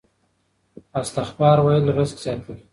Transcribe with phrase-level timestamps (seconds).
[1.01, 2.59] استغفار ویل رزق زیاتوي.